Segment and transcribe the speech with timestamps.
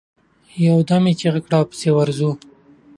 [0.67, 1.59] يودم يې چيغه کړه!
[1.69, 2.31] پسې ورځو.